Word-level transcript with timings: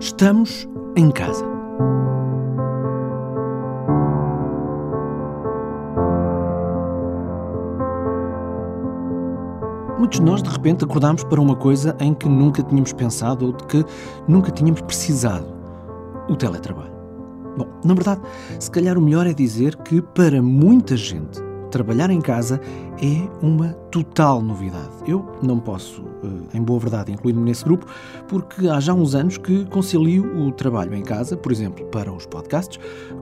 Estamos 0.00 0.68
em 0.96 1.10
casa. 1.10 1.44
Muitos 9.98 10.20
de 10.20 10.24
nós 10.24 10.40
de 10.40 10.48
repente 10.48 10.84
acordámos 10.84 11.24
para 11.24 11.40
uma 11.40 11.56
coisa 11.56 11.96
em 11.98 12.14
que 12.14 12.28
nunca 12.28 12.62
tínhamos 12.62 12.92
pensado 12.92 13.46
ou 13.46 13.52
de 13.52 13.64
que 13.64 13.84
nunca 14.28 14.52
tínhamos 14.52 14.80
precisado: 14.82 15.46
o 16.28 16.36
teletrabalho. 16.36 16.92
Bom, 17.56 17.66
na 17.84 17.94
verdade, 17.94 18.20
se 18.60 18.70
calhar 18.70 18.96
o 18.96 19.00
melhor 19.00 19.26
é 19.26 19.32
dizer 19.32 19.74
que 19.78 20.00
para 20.00 20.40
muita 20.40 20.96
gente 20.96 21.42
trabalhar 21.72 22.08
em 22.08 22.20
casa 22.20 22.60
é 23.02 23.28
uma 23.44 23.72
total 23.90 24.40
novidade. 24.40 24.90
Eu 25.08 25.26
não 25.42 25.58
posso, 25.58 26.04
em 26.54 26.62
boa 26.62 26.78
verdade, 26.78 27.12
incluir-me 27.12 27.42
nesse 27.42 27.64
grupo, 27.64 27.86
porque 28.26 28.68
há 28.68 28.80
já 28.80 28.94
uns 28.94 29.14
anos 29.14 29.38
que 29.38 29.64
concilio 29.66 30.24
o 30.38 30.52
trabalho 30.52 30.94
em 30.94 31.02
casa, 31.02 31.36
por 31.36 31.52
exemplo, 31.52 31.84
para 31.86 32.12
os 32.12 32.26
podcasts, 32.26 32.78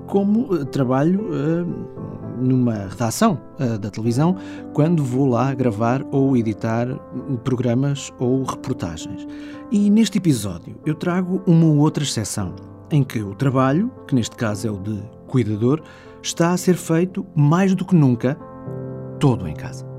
como 0.06 0.55
eh, 0.55 0.64
trabalho 0.64 1.20
uh, 1.20 2.41
numa 2.41 2.88
redação 2.88 3.41
da 3.80 3.91
televisão, 3.91 4.36
quando 4.74 5.02
vou 5.02 5.27
lá 5.27 5.55
gravar 5.55 6.05
ou 6.10 6.36
editar 6.36 6.86
programas 7.45 8.12
ou 8.19 8.42
reportagens. 8.42 9.27
E 9.70 9.88
neste 9.88 10.19
episódio 10.19 10.77
eu 10.84 10.94
trago 10.94 11.42
uma 11.47 11.66
outra 11.66 12.05
exceção, 12.05 12.55
em 12.91 13.02
que 13.02 13.20
o 13.20 13.34
trabalho, 13.34 13.91
que 14.06 14.14
neste 14.14 14.36
caso 14.36 14.69
é 14.69 14.70
o 14.70 14.78
de 14.78 15.02
cuidador, 15.27 15.83
está 16.22 16.52
a 16.52 16.56
ser 16.56 16.77
feito 16.77 17.27
mais 17.34 17.74
do 17.74 17.84
que 17.84 17.94
nunca 17.94 18.36
todo 19.19 19.48
em 19.48 19.55
casa. 19.55 19.95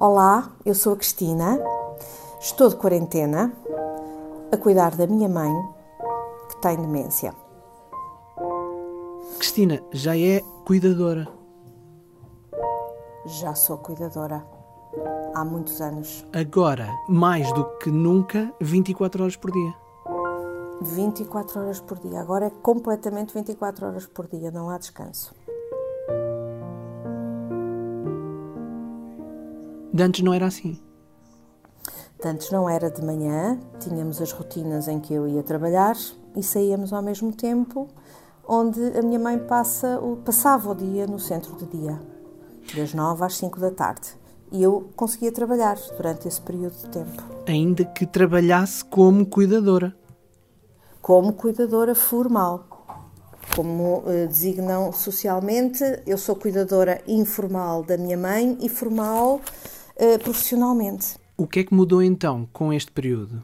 Olá, 0.00 0.50
eu 0.64 0.74
sou 0.74 0.94
a 0.94 0.96
Cristina, 0.96 1.60
estou 2.40 2.70
de 2.70 2.76
quarentena 2.76 3.52
a 4.50 4.56
cuidar 4.56 4.96
da 4.96 5.06
minha 5.06 5.28
mãe 5.28 5.52
que 6.48 6.56
tem 6.62 6.74
demência. 6.74 7.34
Cristina 9.36 9.78
já 9.92 10.16
é 10.16 10.40
cuidadora. 10.64 11.28
Já 13.26 13.54
sou 13.54 13.76
cuidadora 13.76 14.42
há 15.34 15.44
muitos 15.44 15.82
anos. 15.82 16.24
Agora, 16.32 16.88
mais 17.06 17.52
do 17.52 17.66
que 17.76 17.90
nunca, 17.90 18.50
24 18.58 19.22
horas 19.22 19.36
por 19.36 19.52
dia. 19.52 19.74
24 20.80 21.60
horas 21.60 21.78
por 21.78 21.98
dia. 21.98 22.22
Agora 22.22 22.46
é 22.46 22.50
completamente 22.62 23.34
24 23.34 23.86
horas 23.86 24.06
por 24.06 24.26
dia, 24.28 24.50
não 24.50 24.70
há 24.70 24.78
descanso. 24.78 25.34
De 30.00 30.04
antes 30.04 30.22
não 30.22 30.32
era 30.32 30.46
assim. 30.46 30.80
De 32.18 32.26
antes 32.26 32.50
não 32.50 32.66
era 32.66 32.90
de 32.90 33.04
manhã, 33.04 33.60
tínhamos 33.80 34.18
as 34.22 34.32
rotinas 34.32 34.88
em 34.88 34.98
que 34.98 35.12
eu 35.12 35.28
ia 35.28 35.42
trabalhar 35.42 35.94
e 36.34 36.42
saíamos 36.42 36.90
ao 36.90 37.02
mesmo 37.02 37.36
tempo, 37.36 37.86
onde 38.48 38.80
a 38.98 39.02
minha 39.02 39.18
mãe 39.18 39.38
passa, 39.38 40.00
passava 40.24 40.70
o 40.70 40.74
dia 40.74 41.06
no 41.06 41.18
centro 41.18 41.54
de 41.54 41.66
dia, 41.66 42.00
das 42.74 42.94
9 42.94 43.22
às 43.26 43.36
5 43.36 43.60
da 43.60 43.70
tarde. 43.70 44.16
E 44.50 44.62
eu 44.62 44.88
conseguia 44.96 45.30
trabalhar 45.30 45.76
durante 45.94 46.26
esse 46.26 46.40
período 46.40 46.78
de 46.78 46.88
tempo. 46.88 47.22
Ainda 47.46 47.84
que 47.84 48.06
trabalhasse 48.06 48.82
como 48.82 49.26
cuidadora 49.26 49.94
como 51.02 51.34
cuidadora 51.34 51.94
formal. 51.94 52.66
Como 53.54 54.02
eh, 54.06 54.26
designam 54.26 54.92
socialmente, 54.92 55.84
eu 56.06 56.16
sou 56.16 56.36
cuidadora 56.36 57.02
informal 57.06 57.82
da 57.82 57.98
minha 57.98 58.16
mãe 58.16 58.56
e 58.62 58.68
formal 58.68 59.42
eh, 60.00 60.16
profissionalmente. 60.16 61.18
O 61.36 61.46
que 61.46 61.60
é 61.60 61.64
que 61.64 61.74
mudou 61.74 62.02
então 62.02 62.48
com 62.54 62.72
este 62.72 62.90
período? 62.90 63.42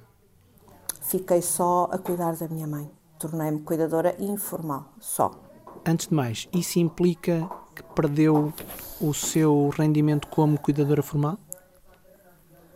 Fiquei 1.02 1.42
só 1.42 1.86
a 1.92 1.98
cuidar 1.98 2.34
da 2.34 2.48
minha 2.48 2.66
mãe. 2.66 2.90
Tornei-me 3.18 3.60
cuidadora 3.60 4.16
informal, 4.18 4.86
só. 4.98 5.30
Antes 5.84 6.08
de 6.08 6.14
mais, 6.14 6.48
isso 6.52 6.78
implica 6.78 7.46
que 7.74 7.82
perdeu 7.94 8.54
o 9.00 9.12
seu 9.12 9.68
rendimento 9.68 10.28
como 10.28 10.58
cuidadora 10.58 11.02
formal? 11.02 11.38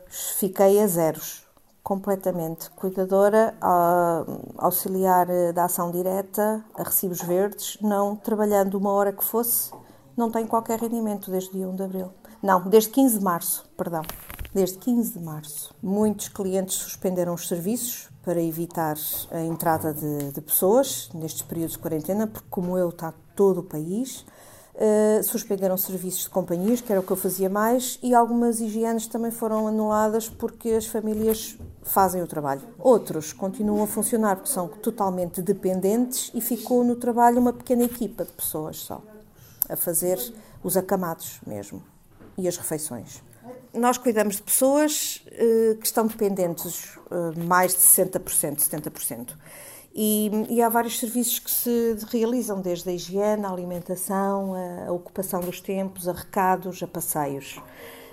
Fiquei 0.08 0.78
a 0.82 0.86
zeros 0.86 1.48
completamente 1.82 2.70
cuidadora, 2.72 3.54
auxiliar 4.58 5.26
da 5.54 5.64
ação 5.64 5.90
direta, 5.90 6.62
a 6.74 6.82
recibos 6.82 7.22
verdes, 7.22 7.78
não 7.80 8.14
trabalhando 8.14 8.74
uma 8.74 8.92
hora 8.92 9.12
que 9.12 9.24
fosse, 9.24 9.72
não 10.14 10.30
tem 10.30 10.46
qualquer 10.46 10.78
rendimento 10.78 11.30
desde 11.30 11.52
dia 11.52 11.66
1 11.66 11.76
de 11.76 11.82
abril. 11.82 12.12
Não, 12.42 12.62
desde 12.62 12.88
15 12.88 13.18
de 13.18 13.24
março, 13.24 13.66
perdão. 13.76 14.02
Desde 14.54 14.78
15 14.78 15.12
de 15.12 15.20
março. 15.20 15.74
Muitos 15.82 16.28
clientes 16.28 16.74
suspenderam 16.74 17.34
os 17.34 17.46
serviços 17.46 18.08
para 18.22 18.42
evitar 18.42 18.96
a 19.30 19.40
entrada 19.42 19.92
de, 19.92 20.32
de 20.32 20.40
pessoas 20.40 21.10
nestes 21.12 21.42
períodos 21.42 21.72
de 21.72 21.78
quarentena, 21.78 22.26
porque, 22.26 22.48
como 22.48 22.78
eu, 22.78 22.88
está 22.88 23.12
todo 23.36 23.60
o 23.60 23.62
país. 23.62 24.24
Uh, 24.74 25.22
suspenderam 25.22 25.76
serviços 25.76 26.22
de 26.22 26.30
companhias, 26.30 26.80
que 26.80 26.90
era 26.90 27.02
o 27.02 27.04
que 27.04 27.10
eu 27.10 27.16
fazia 27.16 27.50
mais, 27.50 27.98
e 28.02 28.14
algumas 28.14 28.58
higienes 28.58 29.06
também 29.06 29.30
foram 29.30 29.68
anuladas 29.68 30.26
porque 30.30 30.70
as 30.70 30.86
famílias 30.86 31.58
fazem 31.82 32.22
o 32.22 32.26
trabalho. 32.26 32.62
Outros 32.78 33.34
continuam 33.34 33.84
a 33.84 33.86
funcionar 33.86 34.36
porque 34.36 34.48
são 34.48 34.66
totalmente 34.66 35.42
dependentes 35.42 36.30
e 36.34 36.40
ficou 36.40 36.82
no 36.82 36.96
trabalho 36.96 37.38
uma 37.38 37.52
pequena 37.52 37.84
equipa 37.84 38.24
de 38.24 38.32
pessoas 38.32 38.78
só, 38.78 39.02
a 39.68 39.76
fazer 39.76 40.18
os 40.64 40.78
acamados 40.78 41.40
mesmo 41.46 41.82
e 42.40 42.48
as 42.48 42.56
refeições. 42.56 43.22
Nós 43.72 43.96
cuidamos 43.96 44.36
de 44.36 44.42
pessoas 44.42 45.24
uh, 45.26 45.76
que 45.76 45.86
estão 45.86 46.06
dependentes 46.06 46.96
uh, 46.96 47.38
mais 47.46 47.72
de 47.72 47.80
60%, 47.80 48.56
70%. 48.56 49.36
E, 49.94 50.30
e, 50.48 50.62
há 50.62 50.68
vários 50.68 50.98
serviços 50.98 51.38
que 51.40 51.50
se 51.50 51.96
realizam, 52.12 52.60
desde 52.60 52.88
a 52.88 52.92
higiene, 52.92 53.44
a 53.44 53.50
alimentação, 53.50 54.54
a, 54.54 54.88
a 54.88 54.92
ocupação 54.92 55.40
dos 55.40 55.60
tempos, 55.60 56.08
a 56.08 56.12
recados, 56.12 56.82
a 56.82 56.86
passeios. 56.86 57.60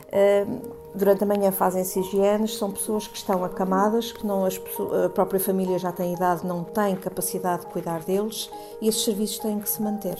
Uh, 0.07 0.61
durante 0.95 1.23
a 1.23 1.27
manhã 1.27 1.51
fazem-se 1.51 1.99
higienes, 1.99 2.57
são 2.57 2.71
pessoas 2.71 3.07
que 3.07 3.17
estão 3.17 3.43
acamadas, 3.43 4.11
que 4.11 4.25
não 4.25 4.45
as, 4.45 4.59
a 5.05 5.09
própria 5.09 5.39
família 5.39 5.77
já 5.77 5.91
tem 5.91 6.13
idade, 6.13 6.45
não 6.47 6.63
tem 6.63 6.95
capacidade 6.95 7.65
de 7.65 7.67
cuidar 7.67 8.03
deles 8.03 8.49
e 8.81 8.87
esses 8.87 9.03
serviços 9.03 9.39
têm 9.39 9.59
que 9.59 9.69
se 9.69 9.81
manter. 9.81 10.17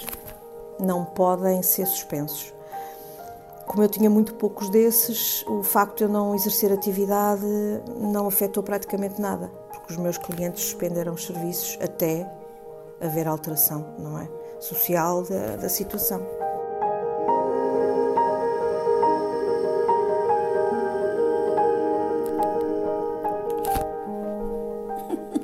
Não 0.80 1.06
podem 1.06 1.64
ser 1.64 1.88
suspensos. 1.88 2.57
Como 3.68 3.84
eu 3.84 3.90
tinha 3.90 4.10
muito 4.10 4.34
poucos 4.34 4.70
desses, 4.70 5.46
o 5.46 5.62
facto 5.62 5.98
de 5.98 6.04
eu 6.06 6.10
não 6.10 6.34
exercer 6.34 6.72
atividade 6.72 7.46
não 8.00 8.26
afetou 8.26 8.64
praticamente 8.64 9.22
nada 9.22 9.52
os 9.90 9.98
meus 9.98 10.18
clientes 10.18 10.64
suspenderam 10.64 11.14
os 11.14 11.26
serviços 11.26 11.78
até 11.82 12.30
haver 13.00 13.28
alteração, 13.28 13.86
não 13.98 14.20
é? 14.20 14.28
Social 14.60 15.24
da, 15.24 15.56
da 15.56 15.70
situação. 15.70 16.22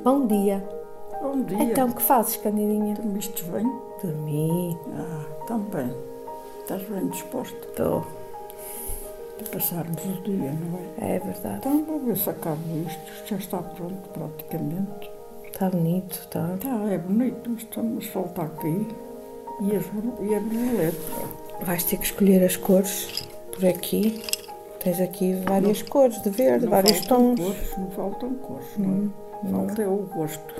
Bom 0.02 0.26
dia. 0.26 0.68
Bom 1.22 1.40
dia. 1.42 1.62
Então, 1.62 1.90
que 1.90 2.02
fazes, 2.02 2.36
Candidinha? 2.36 2.94
Dormiste 2.94 3.42
bem? 3.44 3.64
Dormi. 4.02 4.78
Ah, 4.92 5.46
também. 5.46 6.13
Estás 6.64 6.82
bem 6.84 7.08
disposta? 7.08 7.54
Estou 7.58 8.06
de 9.36 9.50
passarmos 9.50 10.02
o 10.02 10.22
dia, 10.22 10.50
não 10.50 10.78
é? 10.98 11.16
É 11.16 11.18
verdade. 11.18 11.56
Então, 11.58 11.84
vou 11.84 12.00
ver 12.00 12.16
se 12.16 12.30
acabo 12.30 12.58
isto. 12.86 13.28
Já 13.28 13.36
está 13.36 13.58
pronto, 13.58 14.08
praticamente. 14.08 15.10
Está 15.44 15.68
bonito, 15.68 16.12
está. 16.12 16.54
Está, 16.54 16.90
é 16.90 16.96
bonito. 16.96 17.50
Estamos 17.52 18.06
falta 18.06 18.44
aqui 18.44 18.88
e, 19.60 19.76
as, 19.76 19.84
e 20.22 20.34
a 20.34 20.40
borboleta. 20.40 21.66
Vais 21.66 21.84
ter 21.84 21.98
que 21.98 22.06
escolher 22.06 22.42
as 22.42 22.56
cores 22.56 23.28
por 23.52 23.66
aqui. 23.66 24.22
Tens 24.82 25.02
aqui 25.02 25.34
várias 25.46 25.82
não, 25.82 25.88
cores 25.88 26.22
de 26.22 26.30
verde, 26.30 26.66
vários 26.66 26.98
tons. 27.02 27.40
Cores, 27.40 27.76
não 27.76 27.90
faltam 27.90 28.34
cores, 28.36 28.66
hum, 28.78 29.10
não. 29.42 29.66
Falta 29.66 29.82
é 29.82 29.86
o 29.86 29.96
gosto. 29.98 30.54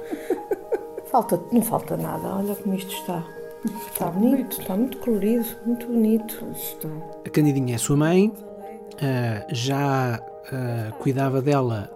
Falta, 1.06 1.40
não 1.50 1.62
falta 1.62 1.96
nada, 1.96 2.36
olha 2.36 2.54
como 2.56 2.74
isto 2.74 2.92
está. 2.92 3.24
Está, 3.64 4.10
bonito, 4.10 4.60
está 4.60 4.76
muito 4.76 4.98
colorido, 4.98 5.46
muito 5.64 5.86
bonito. 5.86 6.44
Está. 6.54 6.88
A 7.24 7.30
Candidinha 7.30 7.76
é 7.76 7.78
sua 7.78 7.96
mãe, 7.96 8.28
uh, 8.28 9.54
já 9.54 10.20
uh, 10.20 10.94
cuidava 10.98 11.40
dela 11.40 11.90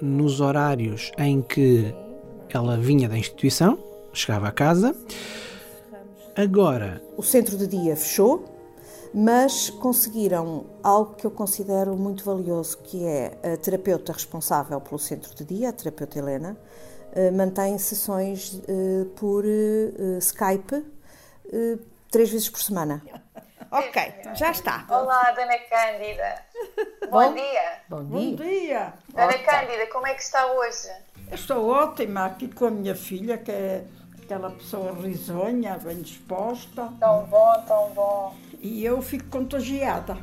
nos 0.00 0.40
horários 0.40 1.12
em 1.16 1.40
que 1.40 1.94
ela 2.48 2.76
vinha 2.76 3.08
da 3.08 3.16
instituição, 3.16 3.78
chegava 4.12 4.48
a 4.48 4.52
casa. 4.52 4.96
Agora. 6.34 7.00
O 7.16 7.22
centro 7.22 7.56
de 7.56 7.68
dia 7.68 7.94
fechou, 7.94 8.44
mas 9.14 9.70
conseguiram 9.70 10.64
algo 10.82 11.14
que 11.14 11.24
eu 11.24 11.30
considero 11.30 11.96
muito 11.96 12.24
valioso, 12.24 12.78
que 12.78 13.04
é 13.04 13.38
a 13.44 13.56
terapeuta 13.56 14.12
responsável 14.12 14.80
pelo 14.80 14.98
centro 14.98 15.32
de 15.36 15.44
dia, 15.44 15.68
a 15.68 15.72
terapeuta 15.72 16.18
Helena, 16.18 16.56
uh, 17.14 17.36
mantém 17.36 17.78
sessões 17.78 18.60
por 19.14 19.44
uh, 21.46 21.74
Skype 21.74 21.92
três 22.10 22.30
vezes 22.30 22.48
por 22.48 22.60
semana. 22.60 23.02
Ok, 23.74 24.02
já 24.34 24.50
está. 24.50 24.84
Olá, 24.90 25.30
Dona 25.30 25.58
Cândida. 25.60 26.44
Bom, 27.10 27.28
Bom 27.28 27.34
dia. 27.34 27.80
Bom 27.88 28.04
dia. 28.04 28.36
Bom 28.36 28.36
dia. 28.36 28.92
Dona 29.08 29.38
Cândida, 29.38 29.86
como 29.86 30.06
é 30.06 30.12
que 30.12 30.20
está 30.20 30.44
hoje? 30.52 30.90
Estou 31.32 31.70
ótima 31.70 32.26
aqui 32.26 32.48
com 32.48 32.66
a 32.66 32.70
minha 32.70 32.94
filha, 32.94 33.38
que 33.38 33.50
é 33.50 33.86
aquela 34.22 34.50
pessoa 34.50 34.92
risonha, 34.92 35.78
bem 35.78 36.02
disposta. 36.02 36.92
Tão 37.00 37.24
bom, 37.24 37.64
tão 37.66 37.90
bom. 37.94 38.36
E 38.60 38.84
eu 38.84 39.00
fico 39.00 39.24
contagiada. 39.30 40.18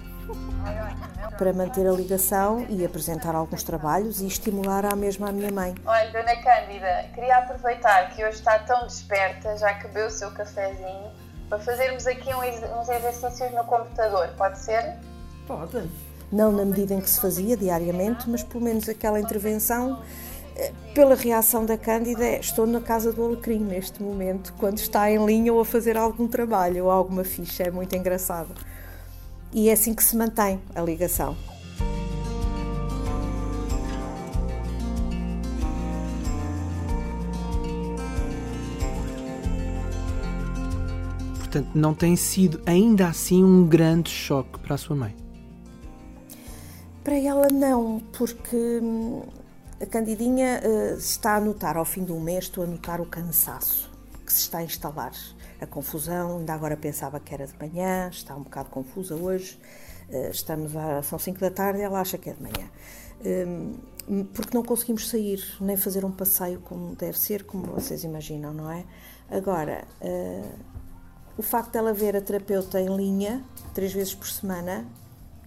Para 1.38 1.54
manter 1.54 1.88
a 1.88 1.92
ligação 1.92 2.66
e 2.70 2.86
apresentar 2.86 3.36
alguns 3.36 3.64
trabalhos 3.64 4.22
e 4.22 4.28
estimular 4.28 4.86
à 4.86 4.96
mesma 4.96 5.30
a 5.30 5.32
minha 5.32 5.52
mãe. 5.52 5.74
Olha, 5.86 6.12
Dona 6.12 6.36
Cândida, 6.36 7.06
queria 7.14 7.38
aproveitar 7.38 8.10
que 8.10 8.24
hoje 8.24 8.38
está 8.38 8.60
tão 8.60 8.86
desperta, 8.86 9.58
já 9.58 9.74
que 9.76 9.88
bebeu 9.88 10.08
o 10.08 10.12
seu 10.12 10.32
cafezinho, 10.32 11.12
para 11.48 11.60
fazermos 11.60 12.06
aqui 12.06 12.30
uns 12.34 12.90
exercícios 12.90 13.52
no 13.54 13.64
computador, 13.64 14.30
pode 14.38 14.60
ser? 14.60 14.98
Pode. 15.48 15.90
Não 16.32 16.52
na 16.52 16.64
medida 16.64 16.94
em 16.94 17.02
que 17.02 17.10
se 17.10 17.20
fazia 17.20 17.58
diariamente, 17.58 18.30
mas 18.30 18.44
pelo 18.44 18.64
menos 18.64 18.88
aquela 18.88 19.20
intervenção 19.20 20.04
eh, 20.56 20.72
pela 20.94 21.16
reação 21.16 21.66
da 21.66 21.76
Cândida, 21.76 22.38
estou 22.38 22.68
na 22.68 22.80
casa 22.80 23.12
do 23.12 23.26
Alecrim 23.26 23.64
neste 23.64 24.04
momento, 24.04 24.54
quando 24.60 24.78
está 24.78 25.10
em 25.10 25.26
linha 25.26 25.52
ou 25.52 25.62
a 25.62 25.66
fazer 25.66 25.98
algum 25.98 26.28
trabalho 26.28 26.86
ou 26.86 26.92
alguma 26.92 27.24
ficha, 27.24 27.64
é 27.64 27.72
muito 27.72 27.96
engraçado. 27.96 28.54
E 29.52 29.70
é 29.70 29.74
assim 29.74 29.96
que 29.96 30.04
se 30.04 30.16
mantém 30.16 30.62
a 30.76 30.82
ligação. 30.82 31.36
Portanto, 41.38 41.70
não 41.74 41.96
tem 41.96 42.16
sido 42.16 42.62
ainda 42.64 43.08
assim 43.08 43.44
um 43.44 43.66
grande 43.66 44.12
choque 44.12 44.60
para 44.60 44.76
a 44.76 44.78
sua 44.78 44.96
mãe? 44.96 45.16
Para 47.04 47.18
ela, 47.18 47.48
não, 47.52 48.00
porque 48.16 48.80
hum, 48.84 49.24
a 49.82 49.86
Candidinha 49.88 50.62
uh, 50.64 50.96
está 50.96 51.38
a 51.38 51.42
notar, 51.42 51.76
ao 51.76 51.86
fim 51.86 52.04
do 52.04 52.20
mês, 52.20 52.44
estou 52.44 52.64
a 52.64 52.68
notar 52.68 53.02
o 53.02 53.06
cansaço 53.06 53.89
que 54.30 54.34
se 54.34 54.42
está 54.42 54.60
a 54.60 54.64
instalar. 54.64 55.12
A 55.60 55.66
confusão, 55.66 56.38
ainda 56.38 56.54
agora 56.54 56.78
pensava 56.78 57.20
que 57.20 57.34
era 57.34 57.48
de 57.48 57.54
manhã, 57.60 58.10
está 58.12 58.36
um 58.36 58.44
bocado 58.44 58.70
confusa 58.70 59.16
hoje. 59.16 59.60
Uh, 60.08 60.30
estamos 60.30 60.76
a, 60.76 61.02
são 61.02 61.18
5 61.18 61.40
da 61.40 61.50
tarde 61.50 61.82
ela 61.82 62.00
acha 62.00 62.18
que 62.18 62.30
é 62.30 62.34
de 62.34 62.42
manhã. 62.42 62.70
Um, 63.26 64.24
porque 64.26 64.56
não 64.56 64.64
conseguimos 64.64 65.10
sair, 65.10 65.44
nem 65.60 65.76
fazer 65.76 66.06
um 66.06 66.12
passeio 66.12 66.60
como 66.62 66.96
deve 66.96 67.20
ser, 67.20 67.44
como 67.44 67.66
vocês 67.66 68.04
imaginam, 68.04 68.54
não 68.54 68.72
é? 68.72 68.86
Agora, 69.32 69.84
uh, 70.02 70.60
o 71.36 71.42
facto 71.42 71.74
dela 71.74 71.92
ver 71.92 72.16
a 72.16 72.22
terapeuta 72.22 72.80
em 72.80 72.96
linha, 72.96 73.44
três 73.74 73.92
vezes 73.92 74.14
por 74.14 74.28
semana, 74.28 74.86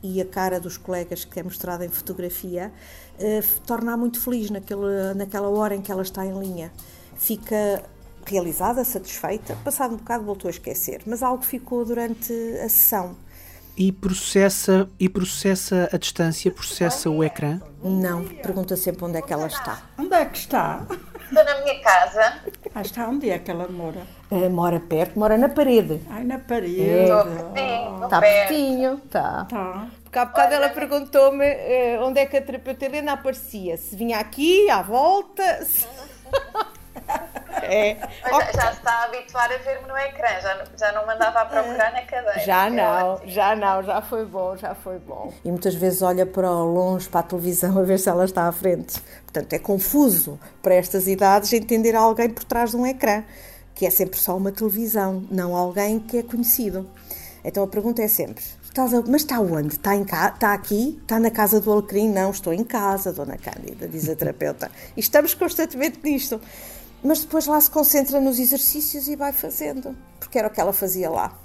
e 0.03 0.21
a 0.21 0.25
cara 0.25 0.59
dos 0.59 0.77
colegas 0.77 1.25
que 1.25 1.39
é 1.39 1.43
mostrada 1.43 1.87
em 1.87 1.89
fotografia, 1.89 2.73
eh, 3.21 3.41
torna-a 3.65 3.97
muito 3.97 4.21
feliz 4.21 4.51
naquele, 4.51 5.15
naquela 5.15 5.49
hora 5.49 5.77
em 5.77 5.81
que 5.81 5.93
ela 5.93 6.03
está 6.03 6.27
em 6.27 6.37
linha. 6.37 6.73
Fica 7.15 7.85
realizada, 8.27 8.85
satisfeita, 8.85 9.57
passado 9.65 9.95
um 9.95 9.99
bocado 9.99 10.25
voltou 10.25 10.49
a 10.49 10.51
esquecer, 10.51 11.03
mas 11.07 11.23
algo 11.23 11.43
ficou 11.43 11.85
durante 11.85 12.33
a 12.33 12.69
sessão. 12.69 13.17
E 13.77 13.91
processa, 13.91 14.89
e 15.01 15.09
processa 15.09 15.89
a 15.93 15.97
distância, 15.97 16.51
processa 16.51 17.09
o 17.09 17.25
ecrã? 17.25 17.61
Não, 17.83 18.23
pergunta 18.25 18.77
sempre 18.77 19.05
onde 19.05 19.17
é 19.17 19.23
que 19.23 19.33
ela 19.33 19.47
está. 19.47 19.83
Onde 19.99 20.15
é 20.15 20.25
que 20.27 20.37
está? 20.37 20.87
Estou 21.33 21.43
na 21.43 21.61
minha 21.63 21.81
casa. 21.81 22.41
Ah, 22.75 22.83
está 22.83 23.09
onde 23.09 23.31
é 23.31 23.39
que 23.39 23.51
ela 23.51 23.67
mora? 23.69 24.07
Uh, 24.31 24.51
mora 24.51 24.79
perto, 24.79 25.19
mora 25.19 25.39
na 25.39 25.49
parede. 25.49 26.03
Ai, 26.11 26.25
na 26.25 26.39
parede. 26.39 26.83
Estou 26.83 27.25
pertinho. 27.25 28.05
Está 28.05 28.21
pertinho, 28.21 28.95
está. 29.07 29.45
Tá. 29.47 29.89
Porque 30.05 30.19
há 30.19 30.25
bocado 30.27 30.55
ela 30.55 30.69
perguntou-me 30.69 31.47
uh, 31.47 32.03
onde 32.03 32.21
é 32.21 32.27
que 32.27 32.37
a 32.37 32.43
terapeuta 32.43 32.85
Helena 32.85 33.15
aparecia. 33.15 33.79
Se 33.79 33.97
vinha 33.97 34.19
aqui, 34.19 34.69
à 34.69 34.83
volta. 34.83 35.65
Se... 35.65 35.87
É. 37.63 37.97
Mas 38.23 38.33
já, 38.53 38.53
já, 38.53 38.73
se 38.73 38.79
está 38.79 38.93
a 38.93 39.05
habituar 39.05 39.53
a 39.53 39.57
ver-me 39.59 39.89
no 39.89 39.97
ecrã, 39.97 40.41
já, 40.41 40.65
já 40.79 40.93
não 40.93 41.07
mandava 41.07 41.41
a 41.41 41.45
procurar 41.45 41.93
na 41.93 42.03
cadeira. 42.03 42.41
Já 42.41 42.71
não, 42.71 43.21
já 43.25 43.57
não, 43.57 43.83
já 43.83 44.03
foi 44.03 44.25
bom, 44.25 44.57
já 44.57 44.75
foi 44.75 44.99
bom. 44.99 45.33
E 45.45 45.51
muitas 45.51 45.75
vezes 45.75 46.03
olha 46.03 46.27
para 46.27 46.51
longe, 46.51 47.09
para 47.09 47.21
a 47.21 47.25
televisão, 47.25 47.79
a 47.79 47.83
ver 47.83 47.99
se 47.99 48.09
ela 48.09 48.25
está 48.25 48.49
à 48.49 48.53
frente. 48.53 49.01
Portanto, 49.23 49.53
é 49.53 49.59
confuso 49.59 50.39
para 50.63 50.75
estas 50.75 51.07
idades 51.07 51.53
entender 51.53 51.95
alguém 51.95 52.29
por 52.29 52.45
trás 52.45 52.71
de 52.71 52.77
um 52.77 52.87
ecrã, 52.87 53.25
que 53.75 53.87
é 53.87 53.91
sempre 53.91 54.19
só 54.19 54.37
uma 54.37 54.53
televisão, 54.53 55.25
não 55.31 55.57
alguém 55.57 55.99
que 55.99 56.19
é 56.19 56.23
conhecido. 56.23 56.89
Então 57.45 57.65
a 57.65 57.67
pergunta 57.67 58.03
é 58.03 58.09
sempre: 58.09 58.45
mas 59.09 59.23
está 59.23 59.41
onde? 59.41 59.75
Está, 59.75 59.95
em 59.95 60.05
ca... 60.05 60.33
está 60.35 60.55
aqui? 60.55 60.99
Está 61.03 61.21
na 61.21 61.31
casa 61.31 61.61
do 61.61 61.71
Alecrim? 61.71 62.09
Não, 62.09 62.31
estou 62.31 62.53
em 62.53 62.65
casa, 62.65 63.13
Dona 63.13 63.37
Cândida, 63.37 63.87
diz 63.87 64.09
a 64.09 64.17
terapeuta. 64.17 64.71
E 64.97 65.01
estamos 65.01 65.35
constantemente 65.35 65.99
nisto 66.03 66.41
mas 67.03 67.21
depois 67.21 67.47
lá 67.47 67.61
se 67.61 67.71
concentra 67.71 68.21
nos 68.21 68.39
exercícios 68.39 69.09
e 69.09 69.17
vai 69.17 69.33
fazendo, 69.33 69.97
porque 70.21 70.39
era 70.39 70.49
o 70.49 70.51
que 70.51 70.61
ela 70.61 70.73
fazia 70.73 71.11
lá. 71.11 71.39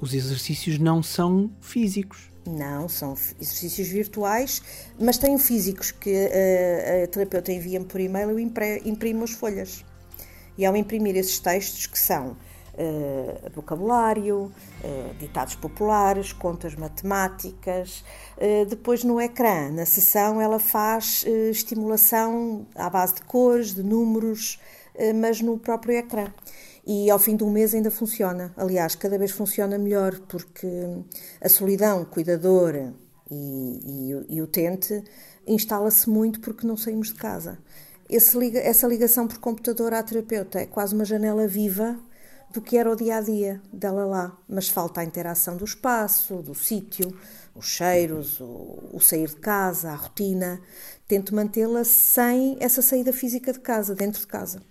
Os 0.00 0.14
exercícios 0.14 0.78
não 0.78 1.02
são 1.02 1.50
físicos. 1.60 2.30
Não, 2.46 2.88
são 2.88 3.14
exercícios 3.40 3.88
virtuais, 3.88 4.62
mas 4.98 5.18
tenho 5.18 5.38
físicos 5.38 5.90
que 5.90 6.10
a, 6.10 6.28
eh, 6.30 7.02
a 7.04 7.06
terapeuta 7.06 7.52
envia-me 7.52 7.84
por 7.84 8.00
e-mail, 8.00 8.30
eu 8.30 8.38
imprimo 8.38 9.24
as 9.24 9.32
folhas. 9.32 9.84
E 10.56 10.64
ao 10.64 10.74
imprimir 10.76 11.16
esses 11.16 11.38
textos, 11.38 11.86
que 11.86 11.98
são 11.98 12.36
uh, 12.78 13.50
vocabulário, 13.54 14.52
uh, 14.82 15.14
ditados 15.18 15.56
populares, 15.56 16.32
contas 16.32 16.74
matemáticas, 16.74 18.04
uh, 18.36 18.64
depois 18.66 19.04
no 19.04 19.20
ecrã, 19.20 19.70
na 19.70 19.84
sessão, 19.84 20.40
ela 20.40 20.58
faz 20.58 21.24
estimulação 21.50 22.66
à 22.74 22.88
base 22.88 23.16
de 23.16 23.22
cores, 23.22 23.74
de 23.74 23.82
números, 23.82 24.58
mas 25.14 25.40
no 25.40 25.58
próprio 25.58 25.96
ecrã. 25.96 26.32
E 26.86 27.10
ao 27.10 27.18
fim 27.18 27.36
de 27.36 27.44
um 27.44 27.50
mês 27.50 27.74
ainda 27.74 27.90
funciona. 27.90 28.52
Aliás, 28.56 28.94
cada 28.94 29.18
vez 29.18 29.30
funciona 29.30 29.76
melhor, 29.76 30.18
porque 30.20 30.68
a 31.40 31.48
solidão 31.48 32.04
cuidadora 32.04 32.94
e, 33.30 34.14
e, 34.30 34.36
e 34.36 34.42
utente 34.42 35.04
instala-se 35.46 36.08
muito 36.08 36.40
porque 36.40 36.66
não 36.66 36.76
saímos 36.76 37.08
de 37.08 37.14
casa. 37.14 37.58
Liga, 38.34 38.58
essa 38.58 38.86
ligação 38.86 39.28
por 39.28 39.38
computador 39.38 39.92
à 39.92 40.02
terapeuta 40.02 40.60
é 40.60 40.66
quase 40.66 40.94
uma 40.94 41.04
janela 41.04 41.46
viva 41.46 41.98
do 42.50 42.62
que 42.62 42.78
era 42.78 42.90
o 42.90 42.96
dia 42.96 43.16
a 43.16 43.20
dia 43.20 43.60
dela 43.70 44.06
lá, 44.06 44.38
mas 44.48 44.68
falta 44.68 45.02
a 45.02 45.04
interação 45.04 45.56
do 45.56 45.64
espaço, 45.66 46.36
do 46.36 46.54
sítio, 46.54 47.14
os 47.54 47.66
cheiros, 47.66 48.40
o, 48.40 48.78
o, 48.94 49.00
sair 49.00 49.28
de 49.28 49.36
casa, 49.36 49.90
a 49.90 49.94
rotina. 49.94 50.58
Tento 51.06 51.34
mantê-la 51.34 51.84
sem 51.84 52.56
essa 52.60 52.80
saída 52.80 53.12
física 53.12 53.52
de 53.52 53.60
casa, 53.60 53.94
dentro 53.94 54.20
de 54.20 54.26
casa. 54.26 54.62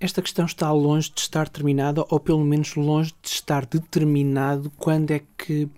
Esta 0.00 0.22
questão 0.22 0.46
está 0.46 0.72
longe 0.72 1.12
de 1.14 1.20
estar 1.20 1.46
terminada, 1.46 2.02
ou 2.08 2.18
pelo 2.18 2.42
menos 2.42 2.74
longe 2.74 3.12
de 3.22 3.28
estar 3.28 3.66
determinado 3.66 4.72
quando 4.78 5.10
é 5.10 5.20
que 5.36 5.68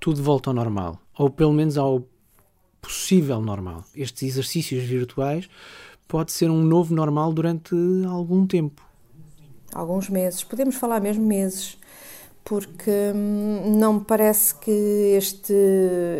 tudo 0.00 0.20
volta 0.20 0.50
ao 0.50 0.54
normal, 0.54 0.98
ou 1.16 1.30
pelo 1.30 1.52
menos 1.52 1.78
ao 1.78 2.02
possível 2.82 3.40
normal. 3.40 3.84
Estes 3.94 4.24
exercícios 4.24 4.82
virtuais 4.82 5.48
pode 6.08 6.32
ser 6.32 6.50
um 6.50 6.60
novo 6.60 6.92
normal 6.92 7.32
durante 7.32 7.72
algum 8.08 8.44
tempo. 8.44 8.82
Alguns 9.72 10.08
meses, 10.08 10.42
podemos 10.42 10.74
falar 10.74 11.00
mesmo 11.00 11.24
meses, 11.24 11.78
porque 12.44 12.90
hum, 13.14 13.76
não 13.78 13.92
me 13.92 14.00
parece 14.00 14.56
que 14.56 15.14
este, 15.16 15.54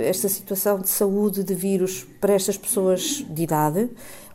esta 0.05 0.29
situação 0.29 0.79
de 0.79 0.88
saúde 0.88 1.43
de 1.43 1.57
vírus 1.57 2.07
para 2.21 2.35
estas 2.35 2.57
pessoas 2.57 3.25
de 3.29 3.43
idade 3.43 3.90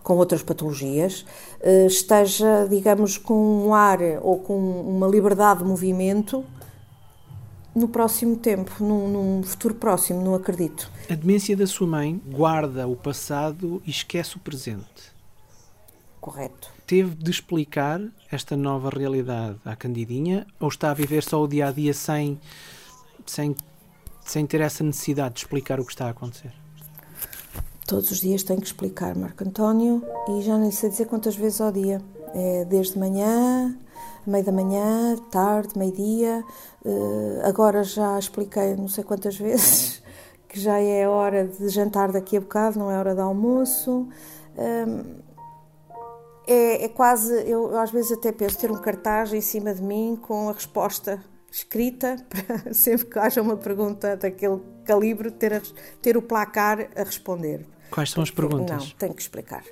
com 0.06 0.18
outras 0.18 0.44
patologias, 0.44 1.26
eh, 1.62 1.88
esteja, 1.88 2.68
digamos, 2.70 3.18
com 3.18 3.66
um 3.66 3.74
ar 3.74 3.98
ou 4.22 4.38
com 4.38 4.56
uma 4.56 5.08
liberdade 5.08 5.64
de 5.64 5.66
movimento 5.66 6.46
no 7.74 7.88
próximo 7.88 8.38
tempo, 8.38 8.72
num, 8.80 9.08
num, 9.10 9.44
futuro 9.44 9.74
próximo, 9.74 10.24
não 10.24 10.36
acredito. 10.36 10.92
A 11.10 11.16
demência 11.16 11.58
da 11.58 11.66
sua 11.66 11.88
mãe 11.88 12.22
guarda 12.28 12.88
o 12.88 12.96
passado 12.96 13.82
e 13.84 13.90
esquece 13.90 14.38
o 14.38 14.40
presente. 14.40 15.12
Correto. 16.22 16.70
Teve 16.86 17.16
de 17.16 17.32
explicar 17.32 18.00
esta 18.32 18.56
nova 18.56 18.92
realidade 18.92 19.58
à 19.66 19.76
Candidinha 19.76 20.46
ou 20.60 20.68
está 20.68 20.92
a 20.92 20.94
viver 20.94 21.24
só 21.24 21.44
o 21.44 21.48
dia 21.48 21.70
a 21.70 21.72
dia 21.72 21.96
sem, 21.96 22.40
sem, 23.26 23.56
sem 24.24 24.46
ter 24.46 24.62
essa 24.62 24.84
necessidade 24.84 25.34
de 25.34 25.40
explicar 25.40 25.80
o 25.80 25.86
que 25.86 25.94
está 25.94 26.06
a 26.06 26.12
acontecer? 26.12 26.54
Todos 27.88 28.10
os 28.10 28.20
dias 28.20 28.42
tenho 28.42 28.60
que 28.60 28.65
explicar, 28.65 29.15
Marco 29.15 29.44
António, 29.44 30.04
e 30.27 30.42
já 30.42 30.58
nem 30.58 30.72
sei 30.72 30.89
dizer 30.89 31.06
quantas 31.06 31.36
vezes 31.36 31.62
ao 31.62 31.72
dia. 31.72 32.01
É 32.34 32.65
desde 32.65 32.98
manhã, 32.98 33.77
meio 34.25 34.44
da 34.44 34.51
manhã, 34.51 35.15
tarde, 35.30 35.77
meio-dia. 35.77 36.44
Uh, 36.84 37.42
agora 37.44 37.84
já 37.84 38.18
expliquei 38.18 38.75
não 38.75 38.88
sei 38.88 39.04
quantas 39.04 39.38
vezes 39.38 40.01
que 40.50 40.60
já 40.60 40.80
é 40.80 41.08
hora 41.08 41.48
de 41.48 41.70
jantar 41.70 42.12
daqui 42.12 42.38
a 42.38 42.42
bocado, 42.42 42.80
não 42.80 42.89
é 42.89 42.98
hora 42.98 43.13
de 43.13 43.22
almoço. 43.22 44.08
Um, 44.58 45.22
é, 46.48 46.86
é, 46.86 46.89
quase, 46.89 47.34
eu, 47.48 47.72
eu 47.72 47.80
às 47.80 47.92
vezes 47.92 48.12
até 48.12 48.32
penso 48.32 48.58
ter 48.58 48.72
um 48.72 48.82
cartaz 48.82 49.32
em 49.32 49.42
cima 49.42 49.75
de 49.75 49.84
mim 49.84 50.18
com 50.20 50.50
a 50.50 50.54
resposta 50.54 51.24
escrita 51.51 52.15
para 52.30 52.74
sempre 52.74 53.06
que 53.06 53.20
haja 53.20 53.44
uma 53.44 53.58
pergunta 53.58 54.18
daquele 54.18 54.60
calibre 54.86 55.30
ter, 55.30 55.54
a, 55.54 55.62
ter 56.01 56.18
o 56.18 56.22
placar 56.24 56.89
a 56.96 57.04
responder. 57.04 57.75
Quais 57.96 58.12
são 58.12 58.22
as 58.22 58.30
perguntas? 58.30 58.90
Não, 58.90 58.98
tenho 58.98 59.14
que 59.14 59.22
explicar. 59.22 59.64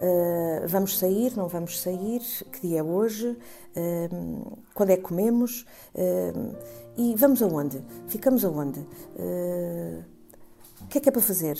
Uh, 0.00 0.66
vamos 0.66 0.98
sair, 0.98 1.36
não 1.36 1.48
vamos 1.48 1.78
sair? 1.82 2.22
Que 2.50 2.66
dia 2.66 2.78
é 2.78 2.82
hoje? 2.82 3.36
Uh, 3.76 4.58
quando 4.72 4.88
é 4.90 4.96
que 4.96 5.02
comemos? 5.02 5.66
Uh, 5.94 6.56
e 6.96 7.14
vamos 7.14 7.42
aonde? 7.42 7.84
Ficamos 8.06 8.42
aonde? 8.42 8.80
O 10.80 10.86
que 10.88 10.96
é 10.96 11.00
que 11.02 11.10
é 11.10 11.12
para 11.12 11.20
fazer? 11.20 11.58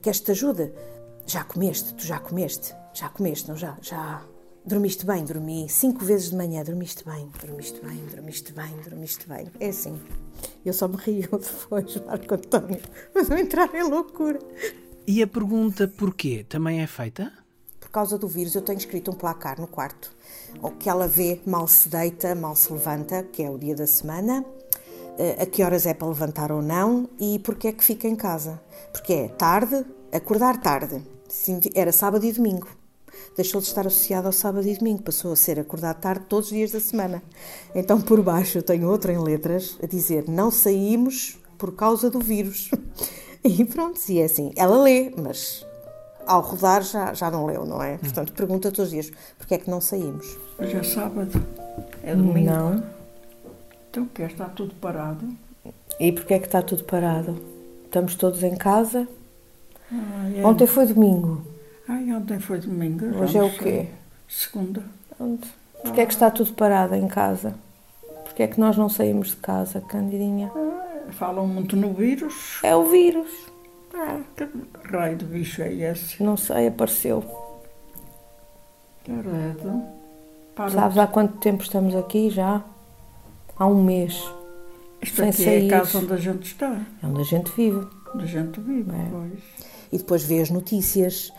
queres 0.00 0.20
que 0.20 0.24
te 0.24 0.30
ajude? 0.30 0.72
Já 1.26 1.44
comeste? 1.44 1.92
Tu 1.94 2.06
já 2.06 2.18
comeste? 2.18 2.74
Já 2.94 3.10
comeste, 3.10 3.48
não 3.48 3.56
já? 3.56 3.76
Já. 3.82 4.22
Dormiste 4.64 5.04
bem? 5.04 5.22
Dormi 5.22 5.68
cinco 5.68 6.04
vezes 6.04 6.30
de 6.30 6.36
manhã. 6.36 6.64
Dormiste 6.64 7.04
bem, 7.04 7.30
dormiste 7.40 7.80
bem, 7.84 8.04
dormiste 8.06 8.52
bem, 8.52 8.74
dormiste 8.82 9.28
bem. 9.28 9.46
É 9.60 9.68
assim. 9.68 10.00
Eu 10.64 10.72
só 10.72 10.88
me 10.88 10.96
rio 10.96 11.28
depois, 11.38 11.96
Marco 12.06 12.34
António. 12.34 12.80
Mas 13.14 13.28
vou 13.28 13.36
entrar 13.36 13.72
em 13.74 13.82
loucura. 13.82 14.40
E 15.06 15.22
a 15.22 15.26
pergunta 15.26 15.86
porquê 15.86 16.44
também 16.48 16.80
é 16.80 16.86
feita? 16.86 17.32
causa 17.96 18.18
do 18.18 18.28
vírus, 18.28 18.54
eu 18.54 18.60
tenho 18.60 18.76
escrito 18.76 19.10
um 19.10 19.14
placar 19.14 19.58
no 19.58 19.66
quarto, 19.66 20.14
o 20.60 20.70
que 20.70 20.86
ela 20.86 21.08
vê 21.08 21.40
mal 21.46 21.66
se 21.66 21.88
deita, 21.88 22.34
mal 22.34 22.54
se 22.54 22.70
levanta, 22.70 23.22
que 23.22 23.42
é 23.42 23.48
o 23.48 23.56
dia 23.56 23.74
da 23.74 23.86
semana, 23.86 24.44
eh, 25.18 25.38
a 25.40 25.46
que 25.46 25.62
horas 25.62 25.86
é 25.86 25.94
para 25.94 26.06
levantar 26.06 26.52
ou 26.52 26.60
não 26.60 27.08
e 27.18 27.38
porque 27.38 27.68
é 27.68 27.72
que 27.72 27.82
fica 27.82 28.06
em 28.06 28.14
casa. 28.14 28.60
Porque 28.92 29.14
é 29.14 29.28
tarde, 29.28 29.82
acordar 30.12 30.60
tarde. 30.60 31.02
Era 31.74 31.90
sábado 31.90 32.26
e 32.26 32.32
domingo. 32.32 32.68
Deixou 33.34 33.62
de 33.62 33.66
estar 33.66 33.86
associado 33.86 34.26
ao 34.26 34.32
sábado 34.32 34.68
e 34.68 34.76
domingo, 34.76 35.02
passou 35.02 35.32
a 35.32 35.36
ser 35.36 35.58
acordar 35.58 35.94
tarde 35.94 36.26
todos 36.28 36.50
os 36.50 36.54
dias 36.54 36.72
da 36.72 36.80
semana. 36.80 37.22
Então, 37.74 37.98
por 37.98 38.20
baixo, 38.20 38.58
eu 38.58 38.62
tenho 38.62 38.90
outra 38.90 39.10
em 39.10 39.18
letras 39.18 39.78
a 39.82 39.86
dizer: 39.86 40.28
Não 40.28 40.50
saímos 40.50 41.38
por 41.56 41.74
causa 41.74 42.10
do 42.10 42.20
vírus. 42.20 42.70
E 43.46 43.64
pronto, 43.64 44.00
e 44.08 44.18
é 44.18 44.24
assim. 44.24 44.52
Ela 44.56 44.82
lê, 44.82 45.12
mas 45.16 45.64
ao 46.26 46.40
rodar 46.40 46.82
já, 46.82 47.14
já 47.14 47.30
não 47.30 47.46
leu, 47.46 47.64
não 47.64 47.82
é? 47.82 47.96
Portanto, 47.98 48.32
pergunta 48.32 48.70
todos 48.70 48.86
os 48.86 48.90
dias, 48.90 49.12
porque 49.38 49.54
é 49.54 49.58
que 49.58 49.70
não 49.70 49.80
saímos? 49.80 50.36
Hoje 50.58 50.76
é 50.76 50.82
sábado, 50.82 51.42
é 52.02 52.14
domingo. 52.14 52.50
Não. 52.50 52.82
Então 53.90 54.06
quer 54.06 54.30
está 54.30 54.46
tudo 54.46 54.74
parado? 54.74 55.26
E 55.98 56.12
porquê 56.12 56.34
é 56.34 56.38
que 56.38 56.46
está 56.46 56.60
tudo 56.60 56.84
parado? 56.84 57.40
Estamos 57.84 58.16
todos 58.16 58.42
em 58.42 58.56
casa? 58.56 59.08
Ah, 59.90 60.30
é. 60.34 60.44
Ontem 60.44 60.66
foi 60.66 60.86
domingo. 60.86 61.42
Ai, 61.88 62.12
ontem 62.12 62.40
foi 62.40 62.58
domingo. 62.58 63.06
Hoje 63.22 63.38
é 63.38 63.42
o 63.42 63.50
quê? 63.50 63.86
Segunda. 64.28 64.82
Onde? 65.18 65.48
Porquê 65.82 66.00
ah. 66.00 66.02
é 66.02 66.06
que 66.06 66.12
está 66.12 66.30
tudo 66.30 66.52
parado 66.52 66.94
em 66.94 67.06
casa? 67.06 67.54
Porquê 68.24 68.42
é 68.42 68.46
que 68.48 68.60
nós 68.60 68.76
não 68.76 68.88
saímos 68.88 69.28
de 69.28 69.36
casa, 69.36 69.80
Candidinha? 69.80 70.50
Falam 71.12 71.46
muito 71.46 71.76
no 71.76 71.92
vírus. 71.92 72.58
É 72.62 72.74
o 72.74 72.84
vírus. 72.90 73.30
Ah, 73.94 74.20
que 74.36 74.48
raio 74.90 75.16
de 75.16 75.24
bicho 75.24 75.62
é 75.62 75.72
esse? 75.72 76.22
Não 76.22 76.36
sei, 76.36 76.68
apareceu. 76.68 77.24
Caralho. 79.04 79.84
Sabes 80.72 80.98
há 80.98 81.06
quanto 81.06 81.38
tempo 81.38 81.62
estamos 81.62 81.94
aqui 81.94 82.30
já? 82.30 82.62
Há 83.56 83.66
um 83.66 83.82
mês. 83.82 84.22
Isto 85.00 85.16
sem 85.16 85.28
aqui 85.28 85.44
sair. 85.44 85.70
é 85.70 85.74
a 85.74 85.80
casa 85.80 85.98
onde 85.98 86.12
a 86.12 86.16
gente 86.16 86.46
está. 86.46 86.80
É 87.02 87.06
onde 87.06 87.20
a 87.20 87.24
gente 87.24 87.50
vive. 87.52 87.86
Onde 88.14 88.24
a 88.24 88.26
gente 88.26 88.60
vive, 88.60 88.90
é. 88.90 89.08
pois. 89.10 89.42
E 89.92 89.98
depois 89.98 90.24
vê 90.24 90.40
as 90.40 90.50
notícias. 90.50 91.32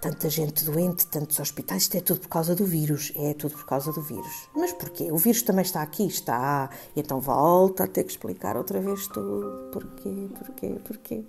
Tanta 0.00 0.30
gente 0.30 0.64
doente, 0.64 1.06
tantos 1.06 1.38
hospitais, 1.38 1.82
isto 1.82 1.96
é 1.98 2.00
tudo 2.00 2.20
por 2.20 2.28
causa 2.28 2.54
do 2.54 2.64
vírus, 2.64 3.12
é 3.14 3.34
tudo 3.34 3.54
por 3.54 3.66
causa 3.66 3.92
do 3.92 4.00
vírus. 4.00 4.48
Mas 4.56 4.72
porquê? 4.72 5.12
O 5.12 5.18
vírus 5.18 5.42
também 5.42 5.62
está 5.62 5.82
aqui, 5.82 6.06
está, 6.06 6.70
e 6.96 7.00
então 7.00 7.20
volta 7.20 7.84
a 7.84 7.86
ter 7.86 8.04
que 8.04 8.10
explicar 8.10 8.56
outra 8.56 8.80
vez 8.80 9.06
tudo. 9.08 9.68
Porquê, 9.70 10.28
porquê, 10.38 10.68
porquê? 10.82 11.24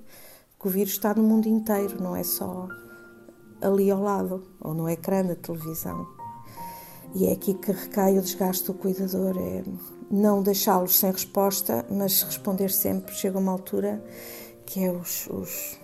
Porque 0.57 0.67
o 0.67 0.71
vírus 0.71 0.93
está 0.93 1.13
no 1.13 1.21
mundo 1.21 1.47
inteiro, 1.47 2.01
não 2.01 2.15
é 2.15 2.23
só 2.23 2.69
ali 3.61 3.91
ao 3.91 4.01
lado, 4.01 4.41
ou 4.61 4.73
no 4.73 4.87
ecrã 4.87 5.21
da 5.25 5.35
televisão. 5.35 6.07
E 7.13 7.27
é 7.27 7.33
aqui 7.33 7.53
que 7.53 7.73
recai 7.73 8.17
o 8.17 8.21
desgaste 8.21 8.67
do 8.67 8.73
cuidador, 8.73 9.37
é 9.37 9.63
não 10.09 10.41
deixá-los 10.41 10.97
sem 10.97 11.11
resposta, 11.11 11.85
mas 11.89 12.21
responder 12.23 12.69
sempre, 12.69 13.13
chega 13.13 13.37
uma 13.37 13.51
altura 13.51 14.01
que 14.65 14.81
é 14.81 14.91
os, 14.91 15.27
os 15.27 15.80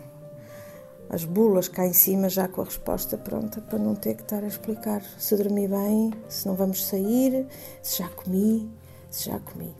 as 1.09 1.23
bulas 1.23 1.67
cá 1.67 1.85
em 1.85 1.93
cima 1.93 2.29
já 2.29 2.47
com 2.47 2.61
a 2.61 2.65
resposta 2.65 3.17
pronta 3.17 3.61
para 3.61 3.79
não 3.79 3.95
ter 3.95 4.15
que 4.15 4.23
estar 4.23 4.43
a 4.43 4.47
explicar 4.47 5.01
se 5.17 5.35
dormi 5.35 5.67
bem, 5.67 6.11
se 6.27 6.47
não 6.47 6.55
vamos 6.55 6.85
sair, 6.85 7.45
se 7.81 7.99
já 7.99 8.09
comi, 8.09 8.69
se 9.09 9.29
já 9.29 9.39
comi. 9.39 9.73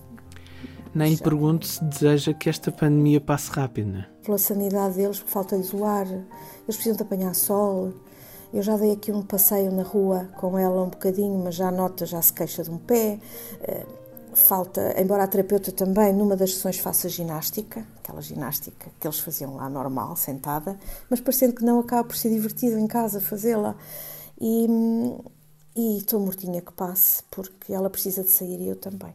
Nem 0.96 1.16
já 1.16 1.24
pergunto 1.24 1.68
se 1.68 1.84
deseja 1.84 2.34
que 2.34 2.50
esta 2.50 2.72
pandemia 2.72 3.20
passe 3.20 3.52
rápido, 3.52 3.98
é? 3.98 4.08
Pela 4.24 4.38
sanidade 4.38 4.96
deles, 4.96 5.20
por 5.20 5.30
falta-lhes 5.30 5.74
o 5.74 5.84
ar, 5.86 6.08
eles 6.08 6.26
precisam 6.76 6.96
de 6.96 7.04
apanhar 7.04 7.36
sol. 7.36 7.94
Eu 8.54 8.64
já 8.64 8.78
dei 8.78 8.94
aqui 8.94 9.12
um 9.12 9.22
passeio 9.22 9.72
na 9.72 9.84
rua 9.84 10.30
com 10.38 10.58
ela 10.58 10.82
um 10.82 10.90
bocadinho, 10.90 11.38
mas 11.44 11.56
já 11.56 11.70
nota, 11.70 12.06
já 12.06 12.22
se 12.22 12.32
queixa 12.32 12.64
de 12.64 12.72
um 12.72 12.78
pé. 12.78 13.20
Falta, 14.38 14.94
embora 15.01 15.24
a 15.24 15.27
terapeuta 15.27 15.72
também 15.72 16.13
numa 16.13 16.36
das 16.38 16.53
sessões 16.53 16.77
faça 16.77 17.10
ginástica, 17.10 17.86
aquela 17.98 18.22
ginástica 18.22 18.89
que 19.00 19.08
eles 19.08 19.20
faziam 19.20 19.56
lá 19.56 19.67
normal, 19.67 20.15
sentada, 20.15 20.79
mas 21.10 21.20
parecendo 21.20 21.56
que 21.56 21.65
não 21.65 21.79
acaba 21.79 22.08
por 22.08 22.15
ser 22.15 22.29
divertido 22.29 22.77
em 22.77 22.88
casa 22.88 23.20
fazê-la. 23.20 23.75
E, 24.39 24.67
estou 25.98 26.20
mortinha 26.20 26.62
que 26.62 26.72
passe, 26.72 27.24
porque 27.32 27.74
ela 27.74 27.89
precisa 27.89 28.24
de 28.24 28.29
sair 28.29 28.62
e 28.62 28.67
eu 28.67 28.75
também. 28.75 29.13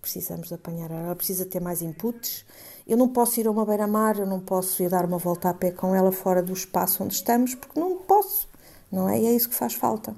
Precisamos 0.00 0.48
de 0.48 0.54
apanhar, 0.54 0.90
ela 0.90 1.14
precisa 1.14 1.44
ter 1.44 1.60
mais 1.60 1.82
inputs. 1.82 2.44
Eu 2.86 2.96
não 2.96 3.08
posso 3.08 3.38
ir 3.38 3.46
a 3.46 3.50
uma 3.50 3.64
beira-mar, 3.64 4.18
eu 4.18 4.26
não 4.26 4.40
posso 4.40 4.82
ir 4.82 4.88
dar 4.88 5.04
uma 5.04 5.18
volta 5.18 5.50
a 5.50 5.54
pé 5.54 5.70
com 5.70 5.94
ela 5.94 6.10
fora 6.10 6.42
do 6.42 6.52
espaço 6.52 7.04
onde 7.04 7.14
estamos, 7.14 7.54
porque 7.54 7.78
não 7.78 7.98
posso, 7.98 8.48
não 8.90 9.08
é? 9.08 9.20
E 9.20 9.26
é 9.26 9.32
isso 9.32 9.50
que 9.50 9.54
faz 9.54 9.74
falta. 9.74 10.16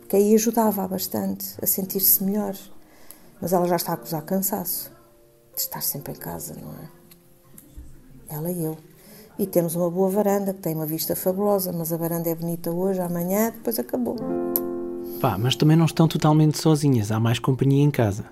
Porque 0.00 0.14
aí 0.14 0.34
ajudava 0.34 0.86
bastante 0.86 1.56
a 1.60 1.66
sentir-se 1.66 2.22
melhor. 2.22 2.54
Mas 3.40 3.52
ela 3.52 3.66
já 3.66 3.76
está 3.76 3.92
a 3.92 3.94
acusar 3.94 4.22
cansaço 4.22 4.90
de 5.54 5.60
estar 5.60 5.82
sempre 5.82 6.12
em 6.12 6.16
casa, 6.16 6.54
não 6.60 6.72
é? 6.72 8.36
Ela 8.36 8.50
e 8.50 8.64
eu. 8.64 8.76
E 9.38 9.46
temos 9.46 9.74
uma 9.76 9.90
boa 9.90 10.10
varanda 10.10 10.52
que 10.52 10.60
tem 10.60 10.74
uma 10.74 10.86
vista 10.86 11.14
fabulosa, 11.14 11.72
mas 11.72 11.92
a 11.92 11.96
varanda 11.96 12.28
é 12.28 12.34
bonita 12.34 12.70
hoje, 12.70 13.00
amanhã, 13.00 13.50
depois 13.50 13.78
acabou. 13.78 14.16
Pá, 15.20 15.38
mas 15.38 15.56
também 15.56 15.76
não 15.76 15.86
estão 15.86 16.08
totalmente 16.08 16.58
sozinhas, 16.58 17.10
há 17.10 17.20
mais 17.20 17.38
companhia 17.38 17.82
em 17.82 17.90
casa. 17.90 18.24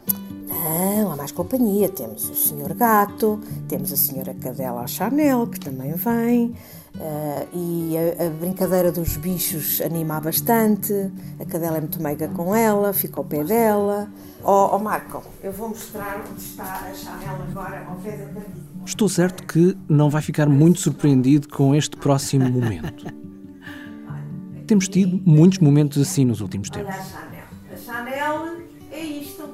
Mais 1.26 1.32
companhia. 1.32 1.88
Temos 1.88 2.30
o 2.30 2.36
Senhor 2.36 2.72
Gato, 2.72 3.40
temos 3.66 3.92
a 3.92 3.96
Senhora 3.96 4.32
Cadela 4.32 4.86
Chanel, 4.86 5.48
que 5.48 5.58
também 5.58 5.92
vem, 5.94 6.54
Uh, 6.96 7.46
e 7.52 7.94
a, 7.98 8.24
a, 8.24 8.30
brincadeira 8.30 8.90
dos 8.90 9.18
bichos 9.18 9.82
anima 9.82 10.18
bastante. 10.18 10.94
A 11.38 11.44
cadela 11.44 11.76
é 11.76 11.80
muito 11.80 12.02
meiga 12.02 12.26
com 12.28 12.56
ela, 12.56 12.90
fica 12.94 13.20
ao 13.20 13.24
pé 13.24 13.44
dela. 13.44 14.08
Ó 14.42 14.70
oh, 14.72 14.76
oh 14.76 14.78
Marco, 14.78 15.22
eu 15.42 15.52
vou 15.52 15.68
mostrar 15.68 16.24
onde 16.26 16.40
está 16.40 16.86
a 16.90 16.94
Chanel 16.94 17.36
agora 17.50 17.84
ao 17.86 17.96
pé 17.96 18.16
da 18.16 18.40
Estou 18.86 19.10
certo 19.10 19.46
que 19.46 19.76
não 19.86 20.08
vai 20.08 20.22
ficar 20.22 20.48
muito 20.48 20.80
surpreendido 20.80 21.50
com 21.50 21.74
este 21.74 21.98
próximo 21.98 22.48
momento. 22.48 23.04
Temos 24.66 24.88
tido 24.88 25.20
muitos 25.26 25.58
momentos 25.58 26.00
assim 26.00 26.24
nos 26.24 26.40
últimos 26.40 26.70
tempos. 26.70 26.94
Olha 26.94 26.98
a 26.98 27.04
Chanel. 27.04 27.44
A 27.74 27.76
Chanel 27.76 28.56
é 28.90 29.04
isto. 29.04 29.46